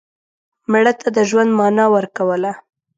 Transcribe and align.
مړه 0.71 0.93
ته 0.99 1.07
د 1.15 1.17
ژوند 1.29 1.51
معنا 1.59 1.85
ورکوله 1.95 2.51